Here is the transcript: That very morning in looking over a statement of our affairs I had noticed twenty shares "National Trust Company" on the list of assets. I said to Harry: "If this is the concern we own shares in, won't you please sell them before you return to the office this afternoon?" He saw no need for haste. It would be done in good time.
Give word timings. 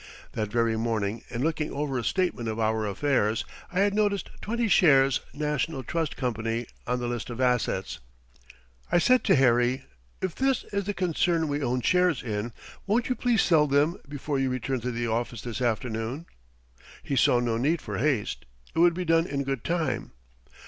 That 0.31 0.51
very 0.51 0.75
morning 0.75 1.23
in 1.29 1.43
looking 1.43 1.71
over 1.71 1.99
a 1.99 2.03
statement 2.03 2.49
of 2.49 2.57
our 2.59 2.87
affairs 2.87 3.45
I 3.71 3.81
had 3.81 3.93
noticed 3.93 4.31
twenty 4.41 4.67
shares 4.67 5.19
"National 5.31 5.83
Trust 5.83 6.17
Company" 6.17 6.65
on 6.87 6.97
the 6.99 7.07
list 7.07 7.29
of 7.29 7.39
assets. 7.39 7.99
I 8.91 8.97
said 8.97 9.23
to 9.25 9.35
Harry: 9.35 9.85
"If 10.19 10.33
this 10.33 10.63
is 10.73 10.85
the 10.85 10.95
concern 10.95 11.47
we 11.47 11.61
own 11.61 11.81
shares 11.81 12.23
in, 12.23 12.51
won't 12.87 13.09
you 13.09 13.15
please 13.15 13.43
sell 13.43 13.67
them 13.67 13.97
before 14.09 14.39
you 14.39 14.49
return 14.49 14.81
to 14.81 14.91
the 14.91 15.05
office 15.05 15.43
this 15.43 15.61
afternoon?" 15.61 16.25
He 17.03 17.15
saw 17.15 17.39
no 17.39 17.57
need 17.57 17.79
for 17.79 17.99
haste. 17.99 18.45
It 18.73 18.79
would 18.79 18.95
be 18.95 19.05
done 19.05 19.27
in 19.27 19.43
good 19.43 19.63
time. 19.63 20.13